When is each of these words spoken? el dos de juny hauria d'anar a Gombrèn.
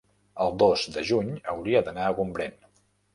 el 0.45 0.53
dos 0.61 0.85
de 0.95 1.03
juny 1.09 1.29
hauria 1.53 1.81
d'anar 1.89 2.07
a 2.07 2.17
Gombrèn. 2.21 2.57